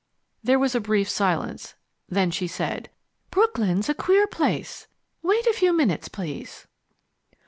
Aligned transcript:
There 0.43 0.57
was 0.57 0.73
a 0.73 0.79
brief 0.79 1.07
silence. 1.07 1.75
Then 2.09 2.31
she 2.31 2.47
said: 2.47 2.89
"Brooklyn's 3.29 3.87
a 3.87 3.93
queer 3.93 4.25
place. 4.25 4.87
Wait 5.21 5.45
a 5.45 5.53
few 5.53 5.71
minutes, 5.73 6.07
please." 6.07 6.65